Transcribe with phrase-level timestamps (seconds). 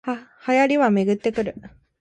[0.03, 1.55] 流行りはめぐってくる